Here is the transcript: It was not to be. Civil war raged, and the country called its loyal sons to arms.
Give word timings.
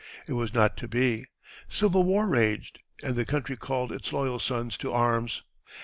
It 0.27 0.33
was 0.33 0.51
not 0.51 0.77
to 0.77 0.87
be. 0.87 1.27
Civil 1.69 2.01
war 2.01 2.25
raged, 2.25 2.79
and 3.03 3.15
the 3.15 3.23
country 3.23 3.55
called 3.55 3.91
its 3.91 4.11
loyal 4.11 4.39
sons 4.39 4.75
to 4.77 4.91
arms. 4.91 5.43